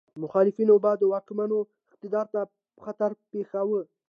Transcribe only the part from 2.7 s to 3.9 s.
خطر پېښاوه.